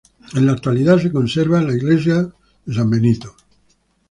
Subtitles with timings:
[0.33, 2.27] En la actualidad se conserva la Iglesia
[2.65, 3.35] de San Benito.